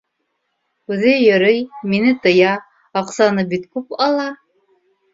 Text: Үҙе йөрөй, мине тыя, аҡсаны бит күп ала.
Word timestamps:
Үҙе 0.95 1.11
йөрөй, 1.25 1.61
мине 1.93 2.15
тыя, 2.25 2.57
аҡсаны 3.05 3.49
бит 3.55 3.71
күп 3.79 3.99
ала. 4.11 4.31